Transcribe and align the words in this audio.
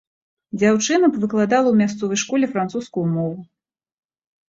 Дзяўчына 0.59 1.05
б 1.11 1.21
выкладала 1.27 1.69
ў 1.71 1.75
мясцовай 1.83 2.19
школе 2.25 2.53
французскую 2.57 3.09
мову. 3.15 3.41